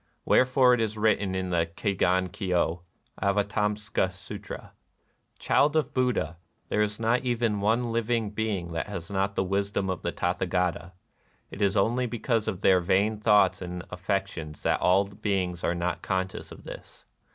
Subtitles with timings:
[0.25, 2.81] Wherefore it is written in the Kegon Kyo
[3.21, 4.73] (Avatamsaka Sutra):"
[5.37, 6.37] Child of Buddha,
[6.69, 10.93] there is not even one living being that has not the wisdom of the Tathagata.
[11.51, 16.01] It is only because of their vain thoughts and affections that all beings are not
[16.01, 17.05] conscious of this.